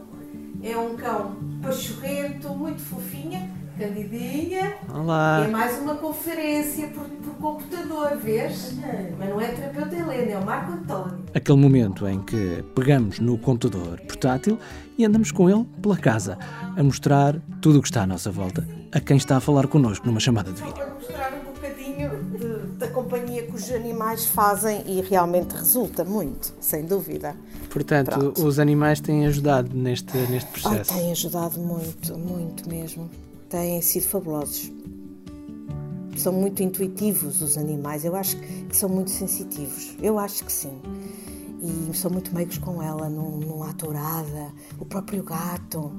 É 0.62 0.76
um 0.76 0.94
cão 0.94 1.41
pachorrento, 1.72 2.48
muito 2.50 2.82
fofinha 2.82 3.50
Candidinha. 3.78 4.74
Olá. 4.94 5.46
É 5.46 5.50
mais 5.50 5.78
uma 5.78 5.94
conferência 5.94 6.88
por, 6.88 7.06
por 7.06 7.34
computador, 7.36 8.18
vês? 8.18 8.76
Mas 9.18 9.28
não 9.30 9.40
é 9.40 9.46
terapeuta 9.46 9.96
Helena, 9.96 10.32
é 10.32 10.38
o 10.38 10.44
Marco 10.44 10.72
António. 10.72 11.24
Aquele 11.34 11.58
momento 11.58 12.06
em 12.06 12.20
que 12.20 12.62
pegamos 12.74 13.18
no 13.18 13.38
computador 13.38 13.98
portátil 14.00 14.58
e 14.98 15.06
andamos 15.06 15.32
com 15.32 15.48
ele 15.48 15.64
pela 15.80 15.96
casa, 15.96 16.38
a 16.76 16.82
mostrar 16.82 17.40
tudo 17.62 17.78
o 17.78 17.82
que 17.82 17.88
está 17.88 18.02
à 18.02 18.06
nossa 18.06 18.30
volta 18.30 18.68
a 18.92 19.00
quem 19.00 19.16
está 19.16 19.38
a 19.38 19.40
falar 19.40 19.66
connosco 19.66 20.06
numa 20.06 20.20
chamada 20.20 20.52
de 20.52 20.62
vídeo. 20.62 21.41
Da 22.82 22.88
companhia 22.88 23.46
que 23.46 23.54
os 23.54 23.70
animais 23.70 24.26
fazem 24.26 24.82
e 24.86 25.00
realmente 25.00 25.52
resulta 25.52 26.04
muito, 26.04 26.52
sem 26.60 26.84
dúvida. 26.84 27.36
Portanto, 27.70 28.10
Pronto. 28.10 28.46
os 28.46 28.58
animais 28.58 29.00
têm 29.00 29.26
ajudado 29.26 29.74
neste, 29.74 30.16
neste 30.28 30.50
processo. 30.50 30.92
Oh, 30.92 30.98
têm 30.98 31.12
ajudado 31.12 31.60
muito, 31.60 32.18
muito 32.18 32.68
mesmo 32.68 33.08
têm 33.52 33.82
sido 33.82 34.04
fabulosos. 34.04 34.72
São 36.16 36.32
muito 36.32 36.62
intuitivos 36.62 37.42
os 37.42 37.58
animais, 37.58 38.04
eu 38.04 38.16
acho 38.16 38.36
que 38.36 38.74
são 38.74 38.88
muito 38.88 39.10
sensitivos, 39.10 39.94
eu 40.00 40.18
acho 40.18 40.44
que 40.44 40.52
sim. 40.52 40.80
E 41.60 41.94
são 41.94 42.10
muito 42.10 42.34
meigos 42.34 42.58
com 42.58 42.82
ela, 42.82 43.08
não, 43.08 43.38
não 43.38 43.62
há 43.62 43.72
tourada. 43.74 44.52
O 44.80 44.84
próprio 44.84 45.22
gato, 45.22 45.92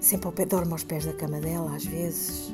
sempre 0.00 0.26
ao 0.26 0.32
pé, 0.32 0.44
dorme 0.44 0.72
aos 0.72 0.84
pés 0.84 1.06
da 1.06 1.12
cama 1.12 1.40
dela, 1.40 1.74
às 1.74 1.84
vezes. 1.84 2.52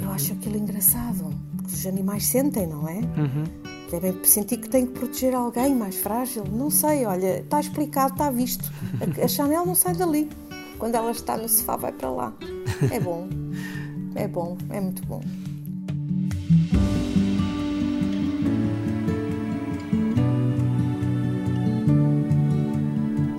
Eu 0.00 0.08
uhum. 0.08 0.12
acho 0.12 0.32
aquilo 0.32 0.58
engraçado, 0.58 1.32
os 1.72 1.86
animais 1.86 2.26
sentem, 2.26 2.66
não 2.66 2.88
é? 2.88 2.96
Uhum. 2.96 3.44
Devem 3.90 4.24
sentir 4.24 4.58
que 4.58 4.68
têm 4.68 4.86
que 4.86 4.92
proteger 4.92 5.34
alguém 5.34 5.74
mais 5.74 5.96
frágil. 5.96 6.44
Não 6.44 6.70
sei, 6.70 7.04
olha, 7.04 7.40
está 7.40 7.60
explicado, 7.60 8.12
está 8.12 8.30
visto. 8.30 8.70
A, 9.00 9.24
a 9.24 9.28
Chanel 9.28 9.66
não 9.66 9.74
sai 9.74 9.94
dali. 9.94 10.28
Quando 10.78 10.94
ela 10.94 11.10
está 11.10 11.36
no 11.36 11.48
sofá, 11.48 11.76
vai 11.76 11.92
para 11.92 12.10
lá. 12.10 12.32
É 12.90 13.00
bom, 13.00 13.28
é 14.14 14.26
bom, 14.26 14.56
é 14.70 14.80
muito 14.80 15.04
bom. 15.06 15.20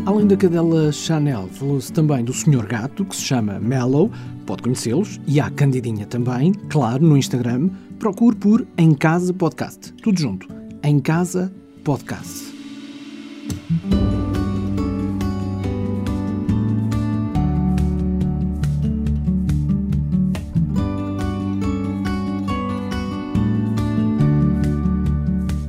Além 0.06 0.28
da 0.28 0.36
cadela 0.36 0.92
Chanel, 0.92 1.48
falou-se 1.48 1.94
também 1.94 2.24
do 2.24 2.34
Senhor 2.34 2.66
Gato, 2.66 3.06
que 3.06 3.16
se 3.16 3.22
chama 3.22 3.60
Mellow, 3.60 4.12
pode 4.46 4.64
conhecê-los, 4.64 5.22
e 5.26 5.40
há 5.40 5.46
a 5.46 5.52
Candidinha 5.52 6.06
também, 6.06 6.54
claro, 6.70 7.06
no 7.06 7.16
Instagram, 7.16 7.70
Procure 8.02 8.36
por 8.36 8.68
Em 8.80 8.96
Casa 8.96 9.32
Podcast. 9.32 9.94
Tudo 10.02 10.20
junto. 10.20 10.48
Em 10.82 11.00
Casa 11.00 11.54
Podcast. 11.84 12.52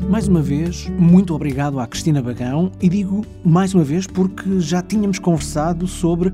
Mais 0.08 0.26
uma 0.26 0.40
vez, 0.40 0.88
muito 0.88 1.34
obrigado 1.34 1.78
à 1.78 1.86
Cristina 1.86 2.22
Bagão 2.22 2.72
e 2.80 2.88
digo 2.88 3.26
mais 3.44 3.74
uma 3.74 3.84
vez 3.84 4.06
porque 4.06 4.58
já 4.58 4.80
tínhamos 4.80 5.18
conversado 5.18 5.86
sobre 5.86 6.32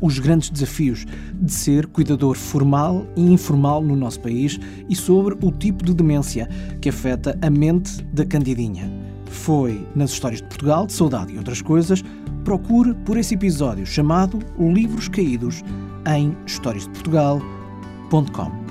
os 0.00 0.18
grandes 0.18 0.50
desafios 0.50 1.06
de 1.34 1.52
ser 1.52 1.86
cuidador 1.86 2.36
formal 2.36 3.06
e 3.16 3.32
informal 3.32 3.82
no 3.82 3.96
nosso 3.96 4.20
país 4.20 4.58
e 4.88 4.96
sobre 4.96 5.36
o 5.42 5.52
tipo 5.52 5.84
de 5.84 5.94
demência 5.94 6.48
que 6.80 6.88
afeta 6.88 7.38
a 7.42 7.50
mente 7.50 8.02
da 8.12 8.24
Candidinha. 8.24 8.90
Foi 9.26 9.86
nas 9.94 10.10
Histórias 10.10 10.40
de 10.40 10.48
Portugal, 10.48 10.86
de 10.86 10.92
Saudade 10.92 11.34
e 11.34 11.38
outras 11.38 11.62
coisas. 11.62 12.02
Procure 12.44 12.94
por 12.94 13.16
esse 13.16 13.34
episódio 13.34 13.86
chamado 13.86 14.40
Livros 14.58 15.08
Caídos 15.08 15.62
em 16.06 16.36
historiasdeportugal.com. 16.46 18.70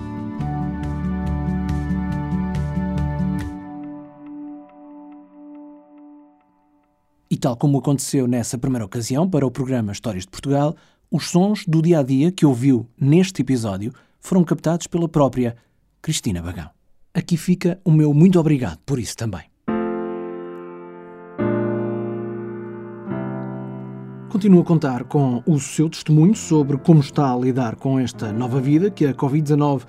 E 7.31 7.38
tal 7.38 7.55
como 7.55 7.77
aconteceu 7.77 8.27
nessa 8.27 8.57
primeira 8.57 8.83
ocasião 8.83 9.29
para 9.29 9.45
o 9.45 9.51
programa 9.51 9.91
Histórias 9.91 10.24
de 10.24 10.29
Portugal, 10.29 10.75
os 11.11 11.29
sons 11.29 11.65
do 11.67 11.81
dia 11.81 11.99
a 11.99 12.03
dia 12.03 12.31
que 12.31 12.45
ouviu 12.45 12.87
neste 12.99 13.41
episódio 13.41 13.91
foram 14.19 14.43
captados 14.43 14.87
pela 14.87 15.09
própria 15.09 15.55
Cristina 16.01 16.41
Bagão. 16.41 16.69
Aqui 17.13 17.35
fica 17.35 17.79
o 17.83 17.91
meu 17.91 18.13
muito 18.13 18.39
obrigado 18.39 18.77
por 18.85 18.99
isso 18.99 19.17
também. 19.17 19.41
Continuo 24.29 24.61
a 24.61 24.65
contar 24.65 25.03
com 25.05 25.41
o 25.47 25.59
seu 25.59 25.89
testemunho 25.89 26.35
sobre 26.35 26.77
como 26.77 26.99
está 26.99 27.33
a 27.33 27.37
lidar 27.37 27.75
com 27.75 27.99
esta 27.99 28.31
nova 28.31 28.61
vida 28.61 28.91
que 28.91 29.07
a 29.07 29.13
Covid-19 29.13 29.81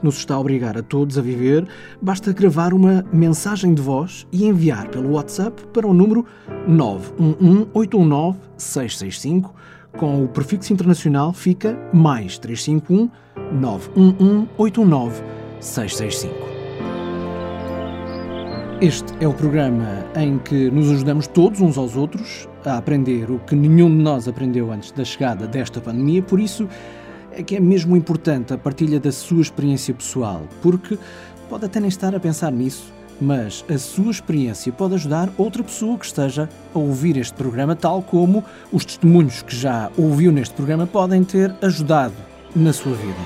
nos 0.00 0.18
está 0.18 0.36
a 0.36 0.40
obrigar 0.40 0.78
a 0.78 0.82
todos 0.82 1.18
a 1.18 1.22
viver, 1.22 1.66
basta 2.00 2.32
gravar 2.32 2.72
uma 2.72 3.04
mensagem 3.12 3.74
de 3.74 3.82
voz 3.82 4.24
e 4.30 4.46
enviar 4.46 4.86
pelo 4.88 5.14
WhatsApp 5.14 5.60
para 5.72 5.88
o 5.88 5.92
número 5.92 6.24
911-819-665. 6.68 9.50
Com 9.98 10.22
o 10.22 10.28
prefixo 10.28 10.72
internacional 10.72 11.32
fica 11.32 11.76
mais 11.92 12.38
351 12.38 13.10
911 13.60 14.48
819 14.56 15.22
665. 15.60 16.48
Este 18.80 19.12
é 19.18 19.26
o 19.26 19.34
programa 19.34 20.06
em 20.14 20.38
que 20.38 20.70
nos 20.70 20.88
ajudamos 20.92 21.26
todos 21.26 21.60
uns 21.60 21.76
aos 21.76 21.96
outros 21.96 22.48
a 22.64 22.76
aprender 22.76 23.28
o 23.28 23.40
que 23.40 23.56
nenhum 23.56 23.90
de 23.90 24.00
nós 24.00 24.28
aprendeu 24.28 24.70
antes 24.70 24.92
da 24.92 25.04
chegada 25.04 25.48
desta 25.48 25.80
pandemia, 25.80 26.22
por 26.22 26.38
isso 26.38 26.68
é 27.32 27.42
que 27.42 27.56
é 27.56 27.60
mesmo 27.60 27.96
importante 27.96 28.54
a 28.54 28.58
partilha 28.58 29.00
da 29.00 29.10
sua 29.10 29.42
experiência 29.42 29.92
pessoal, 29.92 30.42
porque 30.62 30.96
pode 31.48 31.64
até 31.64 31.80
nem 31.80 31.88
estar 31.88 32.14
a 32.14 32.20
pensar 32.20 32.52
nisso, 32.52 32.92
mas 33.20 33.64
a 33.68 33.78
sua 33.78 34.10
experiência 34.10 34.72
pode 34.72 34.94
ajudar 34.94 35.28
outra 35.36 35.62
pessoa 35.62 35.98
que 35.98 36.06
esteja 36.06 36.48
a 36.74 36.78
ouvir 36.78 37.16
este 37.16 37.34
programa, 37.34 37.74
tal 37.74 38.02
como 38.02 38.44
os 38.72 38.84
testemunhos 38.84 39.42
que 39.42 39.54
já 39.54 39.90
ouviu 39.96 40.30
neste 40.30 40.54
programa 40.54 40.86
podem 40.86 41.24
ter 41.24 41.54
ajudado 41.62 42.14
na 42.54 42.72
sua 42.72 42.94
vida. 42.94 43.18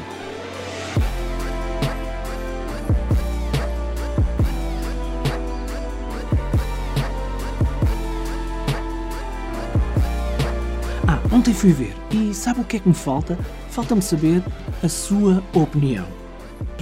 Ah, 11.06 11.20
ontem 11.32 11.52
fui 11.52 11.72
ver 11.72 11.94
e 12.10 12.34
sabe 12.34 12.60
o 12.60 12.64
que 12.64 12.76
é 12.76 12.80
que 12.80 12.88
me 12.88 12.94
falta? 12.94 13.38
Falta-me 13.70 14.02
saber 14.02 14.42
a 14.82 14.88
sua 14.88 15.42
opinião. 15.54 16.21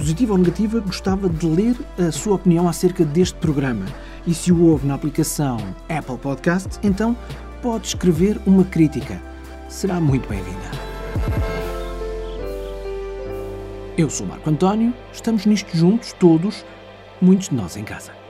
Positiva 0.01 0.31
ou 0.31 0.39
negativa, 0.39 0.79
gostava 0.79 1.29
de 1.29 1.45
ler 1.45 1.75
a 1.95 2.11
sua 2.11 2.33
opinião 2.33 2.67
acerca 2.67 3.05
deste 3.05 3.37
programa. 3.37 3.85
E 4.25 4.33
se 4.33 4.51
o 4.51 4.65
ouve 4.65 4.87
na 4.87 4.95
aplicação 4.95 5.57
Apple 5.87 6.17
Podcast, 6.17 6.79
então 6.81 7.15
pode 7.61 7.85
escrever 7.85 8.41
uma 8.47 8.63
crítica. 8.63 9.21
Será 9.69 10.01
muito 10.01 10.27
bem-vinda. 10.27 10.71
Eu 13.95 14.09
sou 14.09 14.25
Marco 14.25 14.49
António, 14.49 14.91
estamos 15.13 15.45
nisto 15.45 15.77
juntos, 15.77 16.13
todos, 16.13 16.65
muitos 17.21 17.49
de 17.49 17.55
nós 17.55 17.77
em 17.77 17.83
casa. 17.83 18.20